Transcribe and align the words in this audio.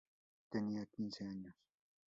Tenía 0.49 0.87
quince 0.87 1.25
años. 1.25 1.53